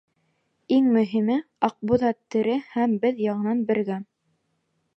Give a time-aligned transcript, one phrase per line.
[0.77, 1.35] Иң мөһиме:
[1.67, 3.99] Аҡбуҙат тере һәм беҙ яңынан бергә.